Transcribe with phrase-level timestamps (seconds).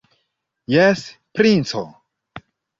[0.75, 1.05] Jes,
[1.37, 1.85] princo!